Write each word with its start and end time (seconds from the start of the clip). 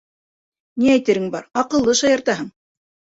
—Ни 0.83 0.87
әйтерең 0.93 1.27
бар, 1.35 1.45
аҡыллы 1.63 1.95
шаяртаһың! 2.01 2.49